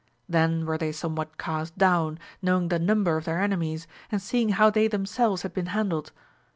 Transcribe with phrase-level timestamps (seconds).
[0.27, 4.71] Then were they somewhat cast down, knowing the number of their enemies, and seeing how
[4.71, 6.11] they themselves had been handled.